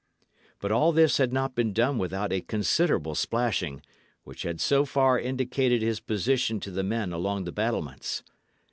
[0.59, 3.83] But all this had not been done without a considerable splashing,
[4.23, 8.23] which had so far indicated his position to the men along the battlements.